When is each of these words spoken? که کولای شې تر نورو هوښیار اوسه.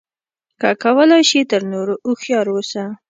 که 0.59 0.69
کولای 0.83 1.23
شې 1.29 1.41
تر 1.51 1.61
نورو 1.73 1.95
هوښیار 2.05 2.47
اوسه. 2.53 2.83